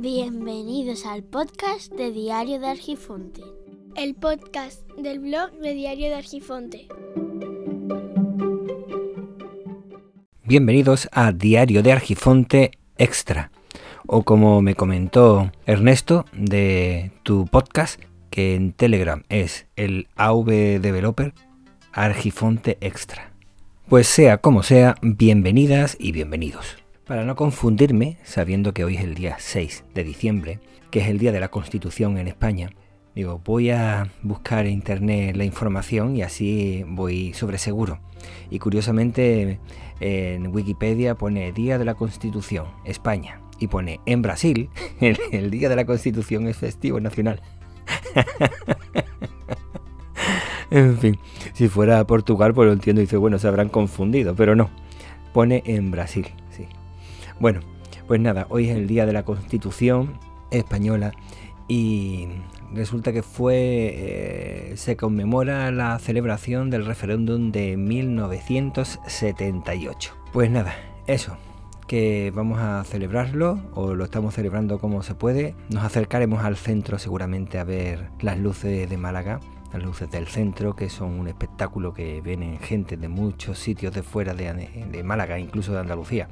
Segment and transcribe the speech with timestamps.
[0.00, 3.42] Bienvenidos al podcast de Diario de Argifonte.
[3.96, 6.86] El podcast del blog de Diario de Argifonte.
[10.44, 13.50] Bienvenidos a Diario de Argifonte Extra.
[14.06, 21.34] O como me comentó Ernesto de tu podcast, que en Telegram es el AV Developer
[21.92, 23.32] Argifonte Extra.
[23.88, 26.76] Pues sea como sea, bienvenidas y bienvenidos.
[27.08, 31.18] Para no confundirme, sabiendo que hoy es el día 6 de diciembre, que es el
[31.18, 32.68] día de la Constitución en España,
[33.14, 37.98] digo, voy a buscar en internet la información y así voy sobre seguro.
[38.50, 39.58] Y curiosamente
[40.00, 44.68] en Wikipedia pone Día de la Constitución, España, y pone en Brasil,
[45.00, 47.40] el, Día de la Constitución es festivo nacional.
[50.70, 51.18] en fin,
[51.54, 54.68] si fuera Portugal, pues lo entiendo dice, bueno, se habrán confundido, pero no,
[55.32, 56.26] pone en Brasil.
[57.40, 57.60] Bueno,
[58.08, 60.18] pues nada, hoy es el día de la Constitución
[60.50, 61.12] española
[61.68, 62.26] y
[62.74, 70.14] resulta que fue eh, se conmemora la celebración del referéndum de 1978.
[70.32, 70.74] Pues nada,
[71.06, 71.36] eso,
[71.86, 75.54] que vamos a celebrarlo o lo estamos celebrando como se puede.
[75.70, 79.38] Nos acercaremos al centro seguramente a ver las luces de Málaga,
[79.72, 84.02] las luces del centro, que son un espectáculo que vienen gente de muchos sitios de
[84.02, 86.26] fuera de, de Málaga, incluso de Andalucía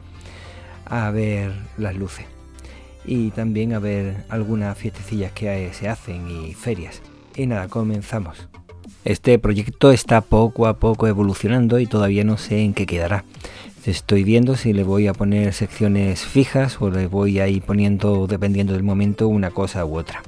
[0.86, 2.26] a ver las luces
[3.04, 7.02] y también a ver algunas fiestecillas que se hacen y ferias.
[7.36, 8.48] Y nada, comenzamos.
[9.04, 13.24] Este proyecto está poco a poco evolucionando y todavía no sé en qué quedará.
[13.84, 18.26] Estoy viendo si le voy a poner secciones fijas o le voy a ir poniendo,
[18.26, 20.22] dependiendo del momento, una cosa u otra.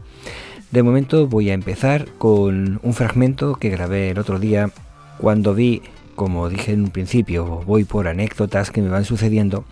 [0.70, 4.70] De momento voy a empezar con un fragmento que grabé el otro día
[5.18, 5.82] cuando vi,
[6.14, 9.64] como dije en un principio, voy por anécdotas que me van sucediendo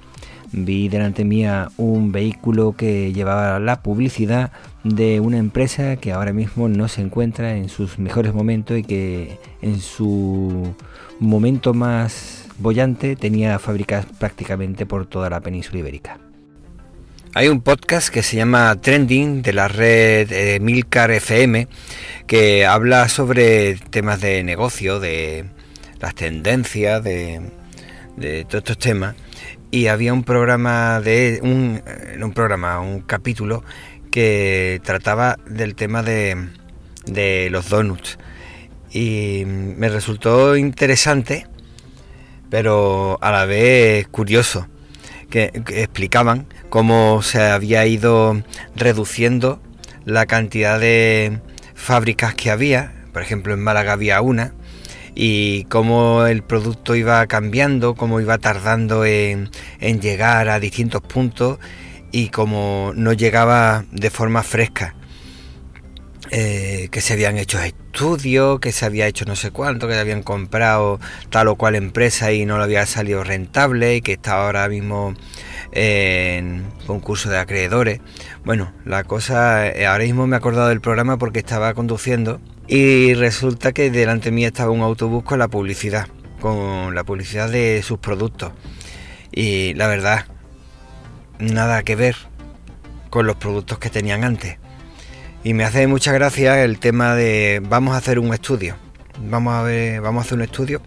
[0.53, 4.53] vi delante mía un vehículo que llevaba la publicidad
[4.85, 9.39] de una empresa que ahora mismo no se encuentra en sus mejores momentos y que
[9.63, 10.75] en su
[11.19, 16.19] momento más bollante tenía fábricas prácticamente por toda la península ibérica.
[17.35, 21.69] Hay un podcast que se llama Trending de la red eh, Milcar FM
[22.27, 25.45] que habla sobre temas de negocio, de
[26.01, 27.43] las tendencias, de,
[28.17, 29.17] de todos estos temas
[29.77, 31.83] y había un programa de un,
[32.23, 33.63] un programa, un capítulo
[34.11, 36.49] que trataba del tema de,
[37.05, 38.19] de los donuts.
[38.91, 41.47] Y me resultó interesante
[42.49, 44.67] pero a la vez curioso
[45.29, 48.43] que, explicaban cómo se había ido
[48.75, 49.61] reduciendo
[50.07, 51.41] la cantidad de
[51.75, 52.95] fábricas que había.
[53.13, 54.55] Por ejemplo en Málaga había una
[55.19, 59.51] y cómo el producto iba cambiando, cómo iba tardando en,
[59.81, 61.59] llegar a distintos puntos
[62.13, 64.95] y cómo no llegaba de forma fresca.
[66.33, 70.25] Eh, que se habían hecho estudios, que se había hecho no sé cuánto, que habían
[70.25, 70.99] comprado
[71.31, 75.15] tal o cual empresa y no lo había salido rentable y que estaba ahora mismo
[75.71, 78.01] en concurso de acreedores.
[78.45, 83.15] Bueno, la cosa, eh, ahora mismo me he acordado del programa porque estaba conduciendo y
[83.15, 86.09] resulta que delante mí estaba un autobús con la publicidad,
[86.41, 88.53] con la publicidad de sus productos.
[89.31, 90.27] Y la verdad,
[91.39, 92.17] nada que ver
[93.11, 94.59] con los productos que tenían antes.
[95.45, 98.77] Y me hace mucha gracia el tema de vamos a hacer un estudio.
[99.21, 100.83] Vamos a ver, vamos a hacer un estudio.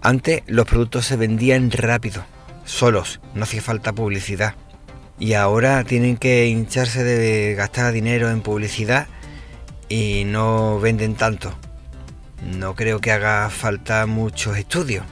[0.00, 2.24] Antes los productos se vendían rápido,
[2.64, 4.54] solos, no hacía falta publicidad.
[5.18, 9.06] Y ahora tienen que hincharse de gastar dinero en publicidad
[9.90, 11.52] y no venden tanto.
[12.42, 15.04] No creo que haga falta muchos estudios.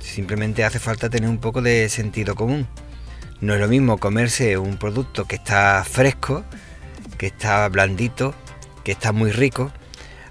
[0.00, 2.66] Simplemente hace falta tener un poco de sentido común.
[3.40, 6.44] No es lo mismo comerse un producto que está fresco,
[7.18, 8.34] que está blandito,
[8.82, 9.70] que está muy rico,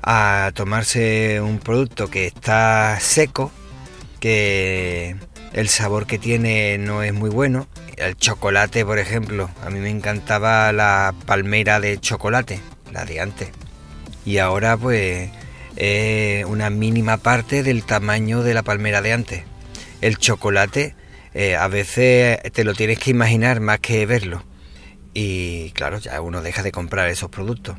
[0.01, 3.51] a tomarse un producto que está seco,
[4.19, 5.15] que
[5.53, 7.67] el sabor que tiene no es muy bueno.
[7.97, 13.49] El chocolate, por ejemplo, a mí me encantaba la palmera de chocolate la de antes.
[14.25, 15.29] Y ahora pues
[15.75, 19.43] es una mínima parte del tamaño de la palmera de antes.
[20.01, 20.95] El chocolate
[21.33, 24.43] eh, a veces te lo tienes que imaginar más que verlo.
[25.13, 27.77] Y claro, ya uno deja de comprar esos productos.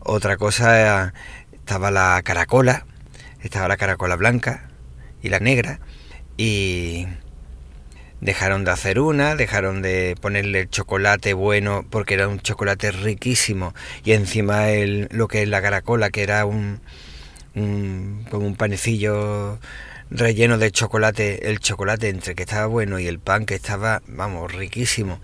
[0.00, 1.12] Otra cosa
[1.52, 2.86] estaba la caracola,
[3.40, 4.68] estaba la caracola blanca
[5.22, 5.80] y la negra.
[6.36, 7.06] Y
[8.20, 13.74] dejaron de hacer una, dejaron de ponerle el chocolate bueno porque era un chocolate riquísimo
[14.04, 16.80] y encima el, lo que es la caracola que era un,
[18.30, 19.58] como un panecillo
[20.10, 24.52] relleno de chocolate, el chocolate entre que estaba bueno y el pan que estaba, vamos,
[24.52, 25.20] riquísimo,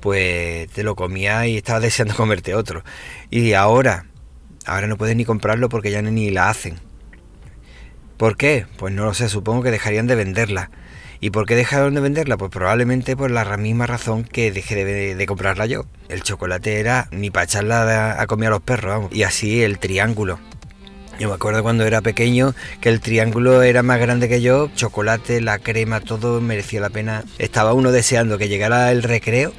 [0.00, 2.84] pues te lo comías y estabas deseando comerte otro.
[3.30, 4.06] Y ahora,
[4.66, 6.78] ahora no puedes ni comprarlo porque ya ni la hacen.
[8.16, 8.66] ¿Por qué?
[8.78, 10.70] Pues no lo sé, supongo que dejarían de venderla.
[11.24, 12.36] ¿Y por qué dejaron de venderla?
[12.36, 15.86] Pues probablemente por la misma razón que dejé de, comprarla yo.
[16.10, 19.08] El chocolate era ni para echarla a, comer a los perros.
[19.10, 20.38] Y así el triángulo.
[21.18, 25.40] Yo me acuerdo cuando era pequeño que el triángulo era más grande que yo, chocolate,
[25.40, 27.24] la crema, todo merecía la pena.
[27.38, 29.54] Estaba uno deseando que llegara el recreo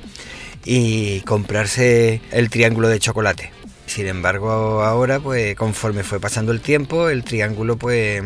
[0.65, 3.51] y comprarse el triángulo de chocolate.
[3.85, 8.23] Sin embargo, ahora, pues conforme fue pasando el tiempo, el triángulo pues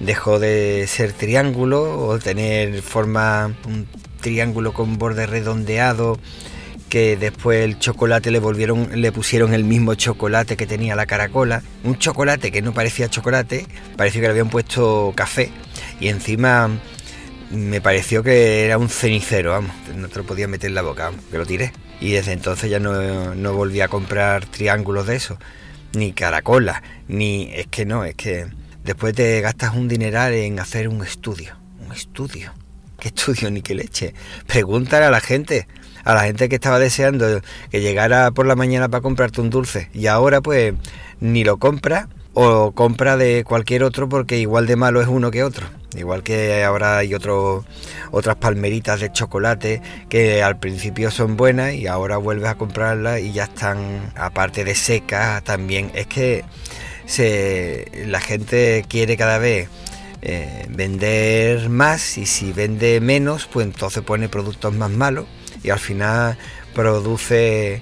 [0.00, 3.86] dejó de ser triángulo o tener forma un
[4.20, 6.18] triángulo con borde redondeado
[6.88, 11.62] que después el chocolate le volvieron le pusieron el mismo chocolate que tenía la caracola,
[11.84, 13.66] un chocolate que no parecía chocolate,
[13.96, 15.50] parecía que le habían puesto café.
[16.00, 16.70] Y encima
[17.50, 21.12] me pareció que era un cenicero, vamos, no te lo podía meter en la boca,
[21.30, 21.72] que lo tiré.
[22.00, 25.38] Y desde entonces ya no, no volví a comprar triángulos de eso,
[25.94, 27.50] ni caracola, ni...
[27.54, 28.46] Es que no, es que
[28.84, 31.56] después te gastas un dineral en hacer un estudio.
[31.84, 32.52] Un estudio.
[32.98, 34.14] ¿Qué estudio ni qué leche?
[34.46, 35.68] Pregúntale a la gente,
[36.04, 37.40] a la gente que estaba deseando
[37.70, 39.90] que llegara por la mañana para comprarte un dulce.
[39.94, 40.74] Y ahora pues
[41.20, 42.08] ni lo compra
[42.38, 45.66] o compra de cualquier otro porque igual de malo es uno que otro.
[45.96, 47.64] Igual que ahora hay otro,
[48.10, 49.80] otras palmeritas de chocolate
[50.10, 54.74] que al principio son buenas y ahora vuelves a comprarlas y ya están, aparte de
[54.74, 55.90] secas, también.
[55.94, 56.44] Es que
[57.06, 59.70] se, la gente quiere cada vez
[60.20, 65.24] eh, vender más y si vende menos, pues entonces pone productos más malos
[65.62, 66.36] y al final
[66.74, 67.80] produce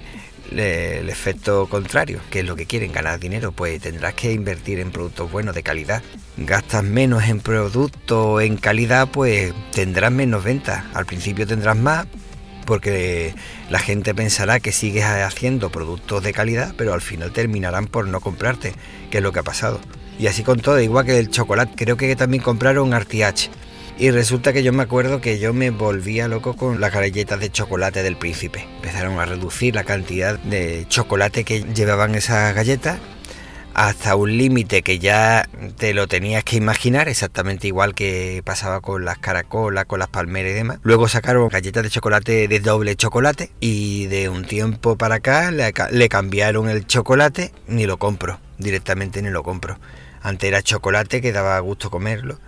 [0.51, 4.91] el efecto contrario, que es lo que quieren, ganar dinero, pues tendrás que invertir en
[4.91, 6.01] productos buenos de calidad.
[6.37, 10.83] Gastas menos en productos en calidad, pues tendrás menos ventas.
[10.93, 12.07] Al principio tendrás más,
[12.65, 13.33] porque
[13.69, 18.21] la gente pensará que sigues haciendo productos de calidad, pero al final terminarán por no
[18.21, 18.73] comprarte,
[19.09, 19.79] que es lo que ha pasado.
[20.17, 23.49] Y así con todo, igual que el chocolate, creo que también compraron RTH
[23.97, 27.49] y resulta que yo me acuerdo que yo me volvía loco con las galletas de
[27.49, 28.67] chocolate del príncipe.
[28.77, 32.99] Empezaron a reducir la cantidad de chocolate que llevaban esas galletas
[33.73, 39.03] hasta un límite que ya te lo tenías que imaginar, exactamente igual que pasaba con
[39.03, 40.79] las caracolas, con las palmeras y demás.
[40.83, 45.73] Luego sacaron galletas de chocolate de doble chocolate y de un tiempo para acá le,
[45.91, 49.77] le cambiaron el chocolate, ni lo compro, directamente ni lo compro.
[50.21, 52.39] Antes era chocolate que daba gusto comerlo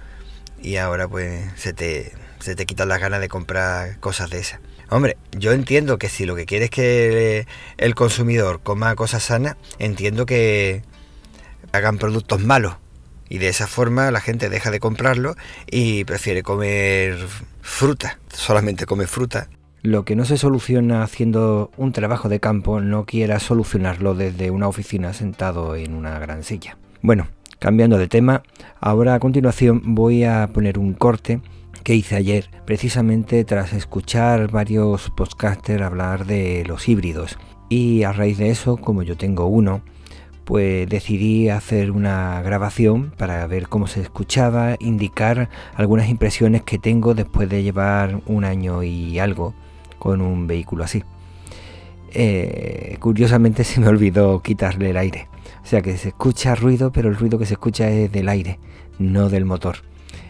[0.62, 4.60] y ahora pues se te, se te quitan las ganas de comprar cosas de esas.
[4.90, 9.58] Hombre, yo entiendo que si lo que quieres es que el consumidor coma cosas sanas,
[9.80, 10.82] entiendo que
[11.74, 12.76] hagan productos malos.
[13.30, 15.36] Y de esa forma la gente deja de comprarlo
[15.70, 17.18] y prefiere comer
[17.62, 19.50] fruta, solamente come fruta.
[19.82, 24.68] Lo que no se soluciona haciendo un trabajo de campo, no quiera solucionarlo desde una
[24.68, 26.78] oficina sentado en una gran silla.
[27.02, 27.28] Bueno,
[27.60, 28.44] Cambiando de tema,
[28.80, 31.42] ahora a continuación voy a poner un corte
[31.84, 37.40] que hice ayer, precisamente tras escuchar varios podcasters hablar de los híbridos.
[37.68, 39.82] Y a raíz de eso, como yo tengo uno,
[40.46, 47.16] pues decidí hacer una grabación para ver cómo se escuchaba, indicar algunas impresiones que tengo
[47.16, 49.56] después de llevar un año y algo
[49.98, 51.04] con un vehículo así.
[52.14, 55.28] Eh, curiosamente se me olvidó quitarle el aire.
[55.68, 58.58] O sea que se escucha ruido, pero el ruido que se escucha es del aire,
[59.00, 59.80] no del motor.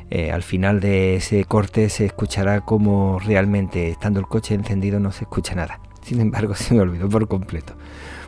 [0.10, 5.12] Eh, al final de ese corte se escuchará como realmente estando el coche encendido no
[5.12, 5.80] se escucha nada.
[6.02, 7.74] Sin embargo, se me olvidó por completo.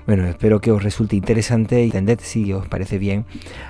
[0.06, 3.26] Bueno, espero que os resulte interesante y entended si os parece bien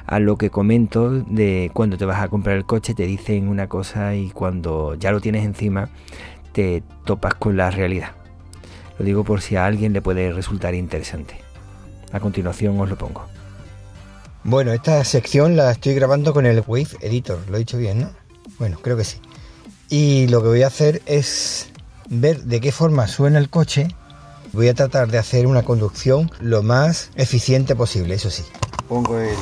[0.05, 3.69] a lo que comento de cuando te vas a comprar el coche te dicen una
[3.69, 5.88] cosa y cuando ya lo tienes encima
[6.51, 8.12] te topas con la realidad.
[8.98, 11.48] Lo digo por si a alguien le puede resultar interesante.
[12.11, 13.25] A continuación os lo pongo.
[14.43, 18.09] Bueno, esta sección la estoy grabando con el Wave Editor, lo he dicho bien, ¿no?
[18.57, 19.19] Bueno, creo que sí.
[19.89, 21.69] Y lo que voy a hacer es
[22.09, 23.89] ver de qué forma suena el coche.
[24.53, 28.43] Voy a tratar de hacer una conducción lo más eficiente posible, eso sí.
[28.87, 29.35] Pongo el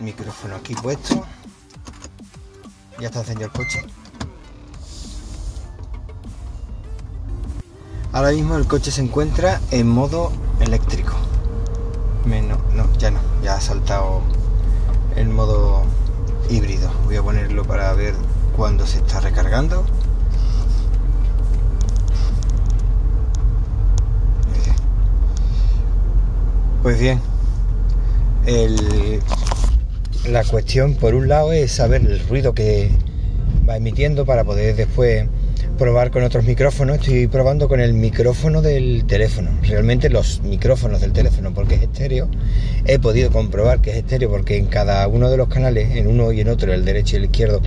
[0.00, 1.24] micrófono aquí puesto.
[3.00, 3.84] Ya está encendido el coche.
[8.12, 11.14] Ahora mismo el coche se encuentra en modo eléctrico
[12.24, 14.22] menos, no, ya no, ya ha saltado
[15.16, 15.82] el modo
[16.50, 16.90] híbrido.
[17.04, 18.14] Voy a ponerlo para ver
[18.56, 19.84] cuándo se está recargando.
[26.82, 27.20] Pues bien,
[28.46, 29.20] el,
[30.26, 32.90] la cuestión, por un lado, es saber el ruido que
[33.68, 35.28] va emitiendo para poder después
[35.78, 36.98] probar con otros micrófonos.
[36.98, 39.50] Estoy probando con el micrófono del teléfono.
[39.62, 42.28] Realmente los micrófonos del teléfono, porque es estéreo.
[42.84, 46.32] He podido comprobar que es estéreo porque en cada uno de los canales, en uno
[46.32, 47.62] y en otro, el derecho y el izquierdo,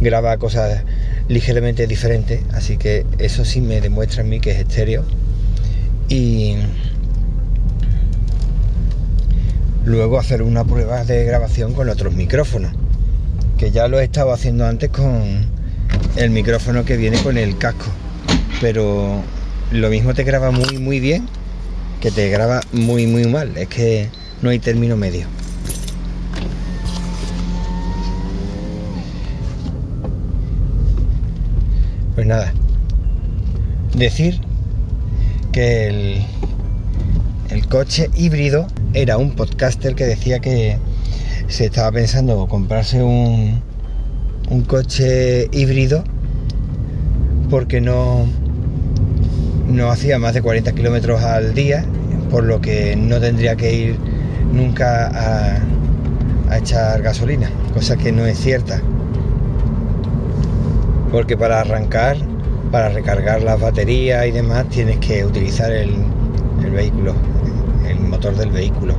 [0.00, 0.84] graba cosas
[1.26, 2.40] ligeramente diferentes.
[2.52, 5.04] Así que eso sí me demuestra a mí que es estéreo.
[6.08, 6.56] Y
[9.84, 12.72] luego hacer una prueba de grabación con otros micrófonos.
[13.58, 15.57] Que ya lo he estado haciendo antes con
[16.16, 17.86] el micrófono que viene con el casco.
[18.60, 19.22] Pero
[19.70, 21.28] lo mismo te graba muy muy bien
[22.00, 23.56] que te graba muy muy mal.
[23.56, 24.08] Es que
[24.42, 25.26] no hay término medio.
[32.14, 32.52] Pues nada.
[33.94, 34.40] Decir
[35.52, 36.26] que el,
[37.50, 40.78] el coche híbrido era un podcaster que decía que
[41.48, 43.62] se estaba pensando comprarse un,
[44.50, 46.04] un coche híbrido
[47.50, 48.26] porque no,
[49.68, 51.84] no hacía más de 40 kilómetros al día,
[52.30, 53.98] por lo que no tendría que ir
[54.52, 55.58] nunca a,
[56.50, 58.82] a echar gasolina, cosa que no es cierta.
[61.10, 62.18] Porque para arrancar,
[62.70, 65.94] para recargar las baterías y demás, tienes que utilizar el,
[66.62, 67.14] el vehículo,
[67.88, 68.94] el motor del vehículo.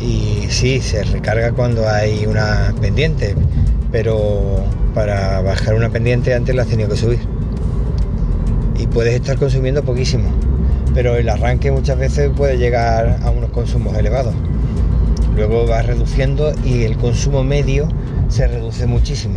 [0.00, 3.34] Y sí, se recarga cuando hay una pendiente,
[3.96, 4.62] pero
[4.92, 7.18] para bajar una pendiente antes la has tenido que subir.
[8.78, 10.28] Y puedes estar consumiendo poquísimo,
[10.94, 14.34] pero el arranque muchas veces puede llegar a unos consumos elevados.
[15.34, 17.88] Luego vas reduciendo y el consumo medio
[18.28, 19.36] se reduce muchísimo.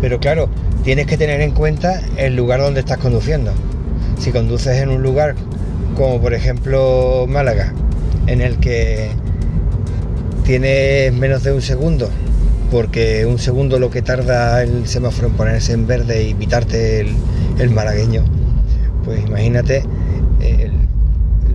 [0.00, 0.48] Pero claro,
[0.82, 3.52] tienes que tener en cuenta el lugar donde estás conduciendo.
[4.18, 5.34] Si conduces en un lugar
[5.96, 7.74] como por ejemplo Málaga,
[8.26, 9.10] en el que
[10.44, 12.08] tienes menos de un segundo
[12.70, 17.70] porque un segundo lo que tarda el semáforo en ponerse en verde y pitarte el,
[17.70, 18.24] malagueño,
[19.04, 19.84] pues imagínate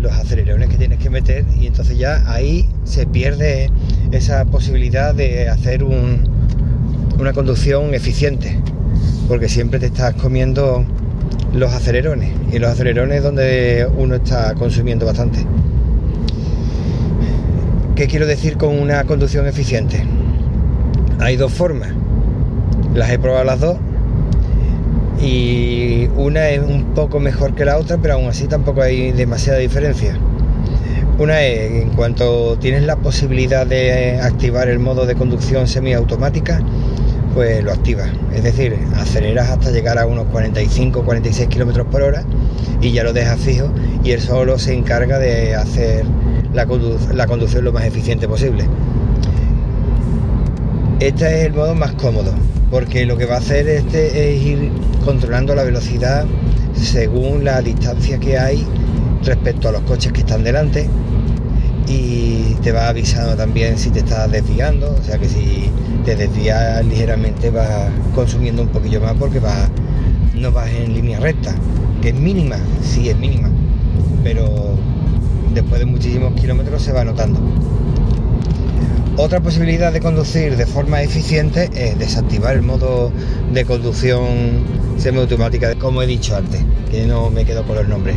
[0.02, 3.70] los acelerones que tienes que meter y entonces ya ahí se pierde
[4.12, 8.60] esa posibilidad de hacer una conducción eficiente,
[9.28, 10.84] porque siempre te estás comiendo
[11.54, 15.46] los acelerones y los acelerones es donde uno está consumiendo bastante.
[17.96, 20.04] ¿Qué quiero decir con una conducción eficiente?
[21.22, 21.90] Hay dos formas.
[22.96, 23.78] Las he probado las dos.
[25.22, 29.60] Y una es un poco mejor que la otra, pero aún así tampoco hay demasiada
[29.60, 30.18] diferencia.
[31.20, 36.60] Una es en cuanto tienes la posibilidad de activar el modo de conducción semiautomática,
[37.36, 38.10] pues lo activas.
[38.34, 42.24] Es decir, aceleras hasta llegar a unos 45-46 kilómetros por hora
[42.82, 43.70] y ya lo dejas fijo
[44.04, 46.04] y él solo se encarga de hacer
[46.52, 46.66] la
[47.28, 48.66] conducción lo más eficiente posible.
[51.02, 52.32] Este es el modo más cómodo,
[52.70, 54.72] porque lo que va a hacer este es ir
[55.04, 56.28] controlando la velocidad
[56.76, 58.64] según la distancia que hay
[59.24, 60.88] respecto a los coches que están delante
[61.88, 65.72] y te va avisando también si te estás desviando, o sea que si
[66.06, 69.42] te desvías ligeramente vas consumiendo un poquillo más porque
[70.36, 71.56] no vas en línea recta,
[72.00, 73.50] que es mínima, sí es mínima,
[74.24, 74.76] pero
[75.52, 77.40] después de muchísimos kilómetros se va notando.
[79.18, 83.12] Otra posibilidad de conducir de forma eficiente es desactivar el modo
[83.54, 84.64] de conducción
[84.98, 88.16] semiautomática, como he dicho antes, que no me quedo con los nombres.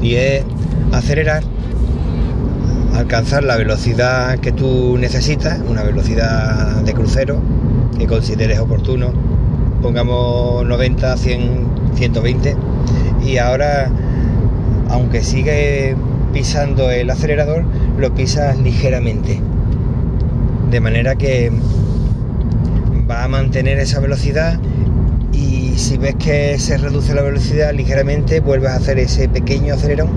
[0.00, 0.44] Y es
[0.92, 1.42] acelerar,
[2.94, 7.42] alcanzar la velocidad que tú necesitas, una velocidad de crucero
[7.98, 9.12] que consideres oportuno,
[9.82, 11.66] pongamos 90, 100,
[11.96, 12.56] 120,
[13.24, 13.90] y ahora,
[14.90, 15.96] aunque sigue
[16.36, 17.64] pisando el acelerador,
[17.96, 19.40] lo pisas ligeramente.
[20.70, 21.50] De manera que
[23.10, 24.60] va a mantener esa velocidad
[25.32, 30.10] y si ves que se reduce la velocidad ligeramente, vuelves a hacer ese pequeño acelerón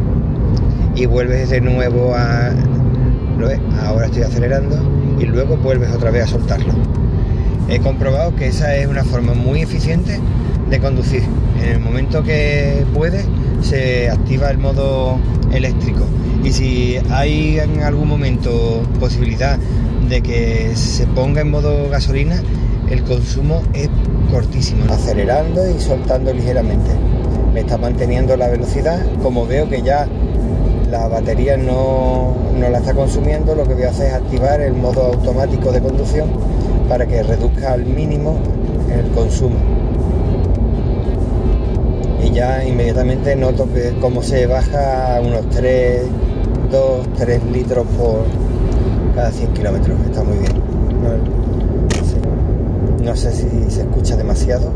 [0.93, 2.51] y vuelves de nuevo a...
[3.37, 3.61] ¿Lo ves?
[3.81, 4.77] Ahora estoy acelerando
[5.21, 6.73] y luego vuelves otra vez a soltarlo.
[7.69, 10.19] He comprobado que esa es una forma muy eficiente
[10.69, 11.23] de conducir.
[11.63, 13.25] En el momento que puedes,
[13.61, 15.17] se activa el modo
[15.51, 16.01] eléctrico.
[16.43, 19.57] Y si hay en algún momento posibilidad
[20.07, 22.41] de que se ponga en modo gasolina,
[22.89, 23.89] el consumo es
[24.31, 24.85] cortísimo.
[24.91, 26.91] Acelerando y soltando ligeramente.
[27.53, 29.05] Me está manteniendo la velocidad.
[29.21, 30.07] Como veo que ya
[30.89, 34.73] la batería no, no la está consumiendo, lo que voy a hacer es activar el
[34.73, 36.29] modo automático de conducción
[36.87, 38.39] para que reduzca al mínimo
[38.91, 39.78] el consumo
[42.39, 46.03] ya inmediatamente noto que como se baja unos 3,
[46.71, 48.23] 2, 3 litros por,
[49.13, 49.99] cada 100 kilómetros.
[50.05, 50.53] Está muy bien.
[53.03, 54.71] No, sé si se escucha demasiado.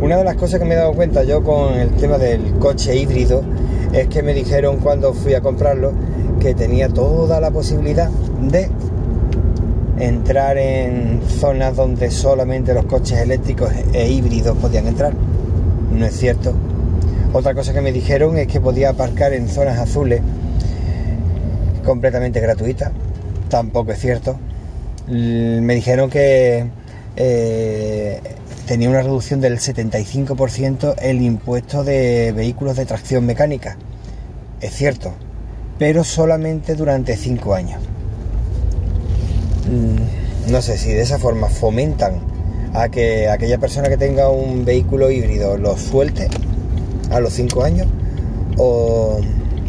[0.00, 2.96] Una de las cosas que me he dado cuenta yo con el tema del coche
[2.96, 3.42] híbrido
[3.92, 5.92] es que me dijeron cuando fui a comprarlo
[6.40, 8.70] que tenía toda la posibilidad de
[9.98, 15.14] entrar en zonas donde solamente los coches eléctricos e híbridos podían entrar.
[15.92, 16.54] No es cierto.
[17.32, 20.20] Otra cosa que me dijeron es que podía aparcar en zonas azules
[21.84, 22.92] completamente gratuita.
[23.48, 24.38] Tampoco es cierto.
[25.06, 26.66] Me dijeron que
[27.16, 28.20] eh,
[28.66, 33.76] tenía una reducción del 75% el impuesto de vehículos de tracción mecánica.
[34.60, 35.12] Es cierto,
[35.78, 37.80] pero solamente durante 5 años.
[39.68, 42.20] Mm, no sé si de esa forma fomentan
[42.72, 46.28] a que aquella persona que tenga un vehículo híbrido lo suelte
[47.10, 47.88] a los 5 años
[48.58, 49.18] o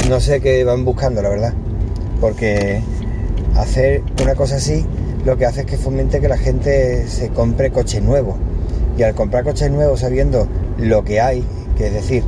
[0.10, 1.54] no sé qué van buscando, la verdad.
[2.22, 2.82] Porque
[3.56, 4.86] hacer una cosa así
[5.26, 8.36] lo que hace es que fomente que la gente se compre coches nuevos.
[8.98, 11.44] Y al comprar coches nuevos sabiendo lo que hay,
[11.78, 12.24] que es decir,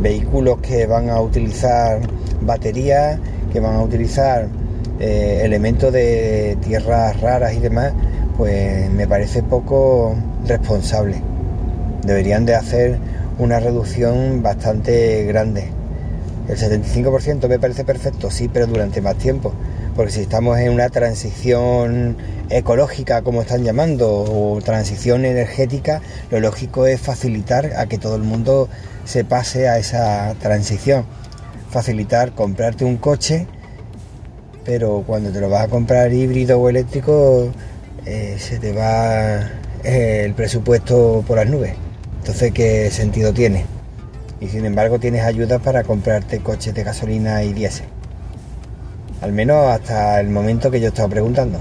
[0.00, 2.00] vehículos que van a utilizar
[2.40, 3.18] baterías,
[3.52, 4.48] que van a utilizar
[5.00, 7.92] eh, elementos de tierras raras y demás,
[8.36, 10.14] pues me parece poco
[10.46, 11.22] responsable.
[12.04, 12.98] Deberían de hacer
[13.38, 15.68] una reducción bastante grande.
[16.48, 19.54] El 75% me parece perfecto, sí, pero durante más tiempo.
[19.96, 22.18] Porque si estamos en una transición
[22.50, 28.22] ecológica, como están llamando, o transición energética, lo lógico es facilitar a que todo el
[28.22, 28.68] mundo
[29.04, 31.06] se pase a esa transición.
[31.70, 33.46] Facilitar comprarte un coche
[34.70, 37.50] pero cuando te lo vas a comprar híbrido o eléctrico
[38.06, 39.40] eh, se te va
[39.82, 41.74] eh, el presupuesto por las nubes.
[42.20, 43.64] Entonces, ¿qué sentido tiene?
[44.40, 47.86] Y sin embargo tienes ayudas para comprarte coches de gasolina y diésel.
[49.22, 51.58] Al menos hasta el momento que yo estaba preguntando.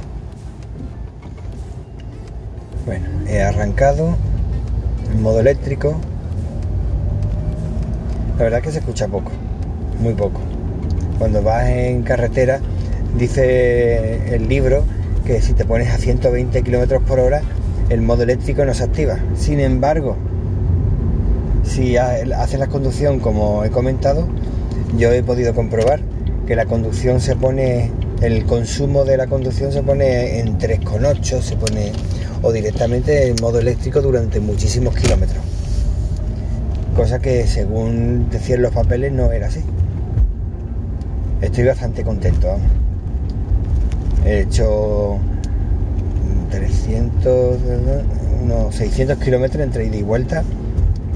[2.86, 4.16] Bueno, he arrancado
[5.12, 6.00] en modo eléctrico.
[8.38, 9.32] La verdad es que se escucha poco,
[10.00, 10.42] muy poco.
[11.18, 12.62] Cuando vas en carretera
[13.18, 14.84] dice el libro
[15.26, 17.42] que si te pones a 120 km por hora
[17.90, 19.18] el modo eléctrico no se activa.
[19.36, 20.16] Sin embargo,
[21.64, 24.28] si haces la conducción como he comentado,
[24.98, 26.00] yo he podido comprobar
[26.48, 27.92] que la conducción se pone,
[28.22, 31.92] el consumo de la conducción se pone en 3,8, se pone
[32.42, 35.44] o directamente en modo eléctrico durante muchísimos kilómetros.
[36.96, 39.62] Cosa que según decían los papeles no era así.
[41.42, 42.48] Estoy bastante contento.
[42.48, 42.89] Vamos.
[44.26, 45.18] He hecho
[46.52, 47.58] 300,
[48.44, 50.44] unos 600 kilómetros entre ida y vuelta,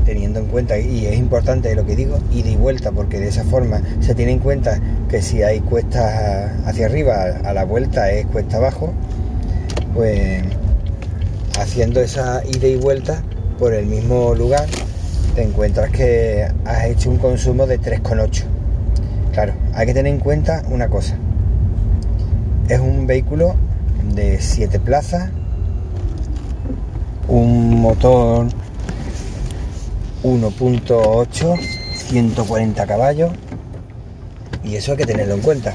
[0.06, 3.44] teniendo en cuenta, y es importante lo que digo, ida y vuelta, porque de esa
[3.44, 8.26] forma se tiene en cuenta que si hay cuestas hacia arriba, a la vuelta es
[8.28, 8.94] cuesta abajo,
[9.94, 10.44] pues
[11.60, 13.22] haciendo esa ida y vuelta
[13.60, 14.66] por el mismo lugar,
[15.36, 18.44] te encuentras que has hecho un consumo de 3,8.
[19.34, 21.18] Claro, hay que tener en cuenta una cosa
[22.70, 23.56] es un vehículo
[24.14, 25.30] de 7 plazas,
[27.28, 28.48] un motor
[30.24, 31.60] 1.8,
[32.08, 33.32] 140 caballos
[34.64, 35.74] y eso hay que tenerlo en cuenta.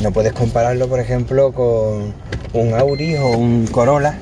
[0.00, 2.12] No puedes compararlo, por ejemplo, con
[2.52, 4.18] un Audi o un Corolla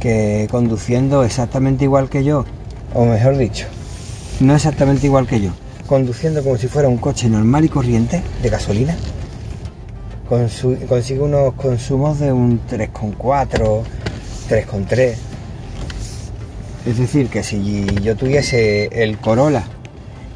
[0.00, 2.44] que conduciendo exactamente igual que yo,
[2.94, 3.66] o mejor dicho,
[4.40, 5.50] no exactamente igual que yo,
[5.86, 8.96] conduciendo como si fuera un coche normal y corriente de gasolina,
[10.28, 13.82] consigue unos consumos de un 3,4,
[14.48, 15.14] 3,3.
[16.86, 19.64] Es decir, que si yo tuviese el Corolla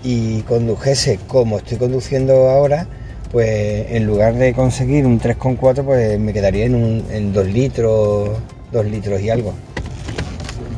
[0.04, 2.86] y condujese como estoy conduciendo ahora,
[3.32, 8.30] pues en lugar de conseguir un 3,4, pues me quedaría en, un, en 2 litros,
[8.72, 9.54] 2 litros y algo.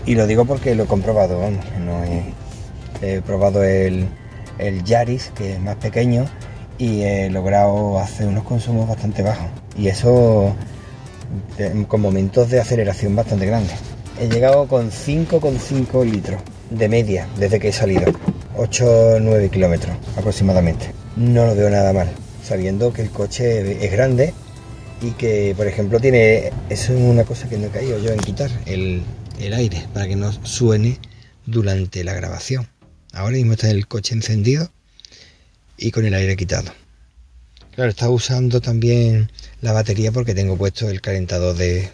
[0.06, 2.02] Y lo digo porque lo he comprobado, vamos, no
[3.02, 4.06] he, probado el,
[4.58, 6.24] el Yaris, que es más pequeño,
[6.78, 9.48] y he logrado hacer unos consumos bastante bajos.
[9.76, 10.54] Y eso
[11.88, 13.76] con momentos de aceleración bastante grandes.
[14.20, 18.12] He llegado con 5,5 litros de media desde que he salido.
[18.56, 20.92] 8-9 kilómetros aproximadamente.
[21.16, 22.08] No lo veo nada mal,
[22.42, 24.32] sabiendo que el coche es grande
[25.00, 26.52] y que, por ejemplo, tiene...
[26.68, 29.02] Eso es una cosa que no he caído yo en quitar, el,
[29.38, 30.98] el aire, para que no suene
[31.46, 32.68] durante la grabación.
[33.12, 34.70] Ahora mismo está el coche encendido
[35.78, 36.70] y con el aire quitado.
[37.74, 39.30] Claro, está usando también
[39.62, 41.88] la batería porque tengo puesto el calentador de,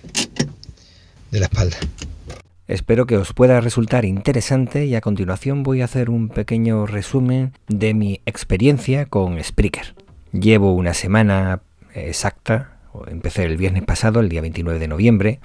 [1.30, 1.76] de la espalda.
[2.66, 7.52] Espero que os pueda resultar interesante y a continuación voy a hacer un pequeño resumen
[7.68, 9.94] de mi experiencia con Spreaker.
[10.32, 11.60] Llevo una semana
[11.94, 15.40] exacta, empecé el viernes pasado, el día 29 de noviembre,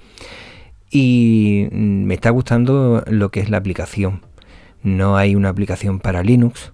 [0.89, 4.21] y me está gustando lo que es la aplicación.
[4.81, 6.71] No hay una aplicación para Linux,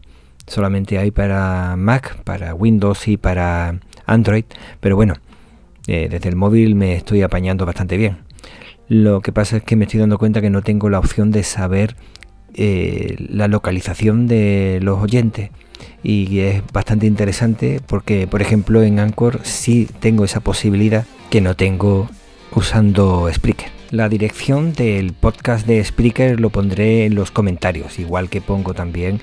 [0.47, 4.45] solamente hay para Mac, para Windows y para Android,
[4.79, 5.15] pero bueno,
[5.88, 8.17] eh, desde el móvil me estoy apañando bastante bien.
[8.88, 11.43] Lo que pasa es que me estoy dando cuenta que no tengo la opción de
[11.43, 11.95] saber
[12.53, 15.49] eh, la localización de los oyentes
[16.03, 21.55] y es bastante interesante porque por ejemplo en Anchor sí tengo esa posibilidad que no
[21.55, 22.08] tengo
[22.53, 23.69] usando Spreaker.
[23.91, 29.19] La dirección del podcast de Spreaker lo pondré en los comentarios, igual que pongo también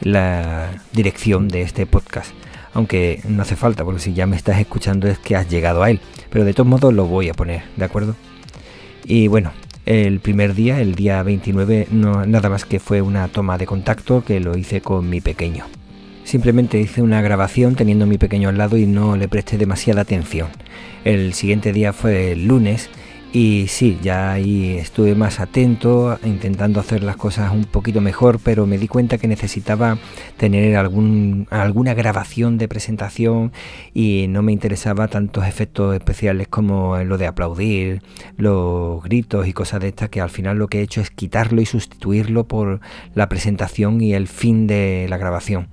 [0.00, 2.32] la dirección de este podcast.
[2.72, 5.90] Aunque no hace falta, porque si ya me estás escuchando es que has llegado a
[5.90, 6.00] él.
[6.30, 8.14] Pero de todos modos lo voy a poner, ¿de acuerdo?
[9.04, 9.52] Y bueno,
[9.86, 14.24] el primer día, el día 29, no, nada más que fue una toma de contacto
[14.24, 15.66] que lo hice con mi pequeño.
[16.22, 20.48] Simplemente hice una grabación teniendo mi pequeño al lado y no le presté demasiada atención.
[21.04, 22.88] El siguiente día fue el lunes
[23.32, 28.66] y sí, ya ahí estuve más atento, intentando hacer las cosas un poquito mejor, pero
[28.66, 29.98] me di cuenta que necesitaba
[30.36, 33.52] tener algún, alguna grabación de presentación
[33.94, 38.02] y no me interesaba tantos efectos especiales como lo de aplaudir,
[38.36, 41.60] los gritos y cosas de estas, que al final lo que he hecho es quitarlo
[41.60, 42.80] y sustituirlo por
[43.14, 45.68] la presentación y el fin de la grabación.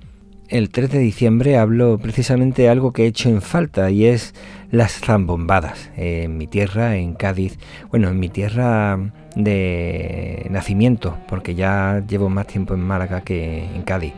[0.48, 4.34] El 3 de diciembre hablo precisamente de algo que he hecho en falta y es
[4.70, 7.58] las zambombadas en mi tierra, en Cádiz.
[7.90, 8.98] Bueno, en mi tierra
[9.34, 14.12] de nacimiento, porque ya llevo más tiempo en Málaga que en Cádiz.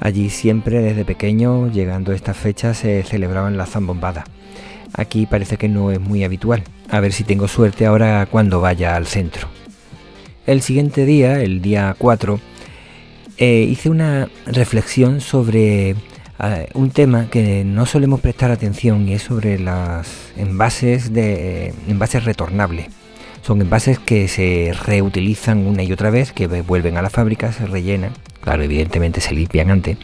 [0.00, 4.24] Allí siempre desde pequeño, llegando a estas fechas, se celebraban las zambombadas.
[4.94, 6.62] Aquí parece que no es muy habitual.
[6.90, 9.48] A ver si tengo suerte ahora cuando vaya al centro.
[10.46, 12.40] El siguiente día, el día 4,
[13.38, 15.96] eh, hice una reflexión sobre eh,
[16.74, 22.86] un tema que no solemos prestar atención y es sobre las envases de envases retornables.
[23.42, 27.66] Son envases que se reutilizan una y otra vez, que vuelven a la fábrica, se
[27.66, 28.12] rellenan.
[28.40, 29.98] Claro, evidentemente se limpian antes.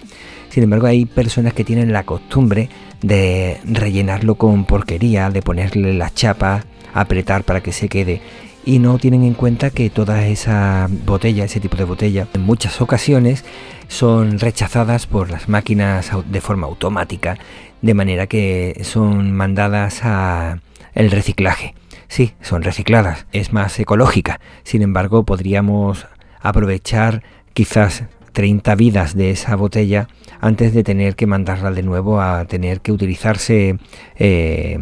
[0.49, 2.69] Sin embargo, hay personas que tienen la costumbre
[3.03, 8.21] de rellenarlo con porquería, de ponerle las chapas, apretar para que se quede
[8.69, 12.83] y no tienen en cuenta que todas esas botellas, ese tipo de botellas, en muchas
[12.83, 13.43] ocasiones
[13.89, 17.39] son rechazadas por las máquinas de forma automática,
[17.81, 20.61] de manera que son mandadas a
[20.93, 21.75] el reciclaje.
[22.09, 24.39] Sí, son recicladas, es más ecológica.
[24.65, 26.07] Sin embargo, podríamos
[26.39, 27.23] aprovechar
[27.55, 28.05] quizás
[28.39, 30.07] 30 vidas de esa botella
[30.41, 33.79] antes de tener que mandarla de nuevo a tener que utilizarse
[34.15, 34.79] eh,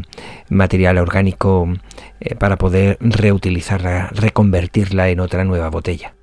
[0.50, 1.66] material orgánico
[2.20, 6.14] eh, para poder reutilizarla, reconvertirla en otra nueva botella.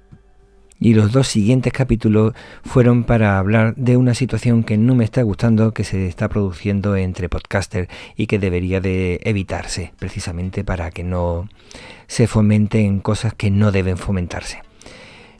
[0.80, 5.24] Y los dos siguientes capítulos fueron para hablar de una situación que no me está
[5.24, 11.04] gustando, que se está produciendo entre podcasters y que debería de evitarse, precisamente para que
[11.04, 11.50] no
[12.06, 14.62] se fomenten cosas que no deben fomentarse.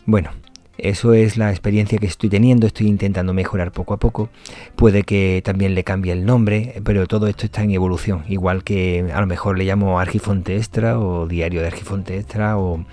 [0.08, 0.32] Bueno,
[0.78, 4.30] eso es la experiencia que estoy teniendo, estoy intentando mejorar poco a poco.
[4.76, 8.24] Puede que también le cambie el nombre, pero todo esto está en evolución.
[8.28, 12.84] Igual que a lo mejor le llamo Argifonte Extra o Diario de Argifonte Extra o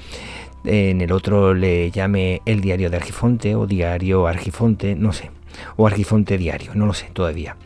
[0.64, 5.30] en el otro le llame El Diario de Argifonte o Diario Argifonte, no sé.
[5.76, 7.56] O Argifonte Diario, no lo sé todavía.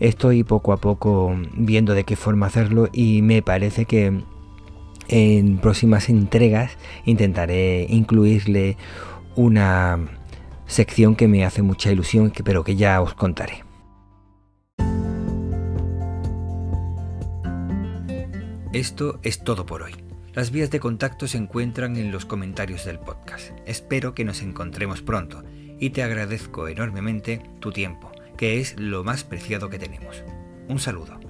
[0.00, 4.12] Estoy poco a poco viendo de qué forma hacerlo y me parece que
[5.08, 8.76] en próximas entregas intentaré incluirle
[9.36, 9.98] una
[10.66, 13.64] sección que me hace mucha ilusión, pero que ya os contaré.
[18.72, 19.94] Esto es todo por hoy.
[20.34, 23.52] Las vías de contacto se encuentran en los comentarios del podcast.
[23.64, 25.42] Espero que nos encontremos pronto
[25.80, 30.22] y te agradezco enormemente tu tiempo, que es lo más preciado que tenemos.
[30.68, 31.25] Un saludo.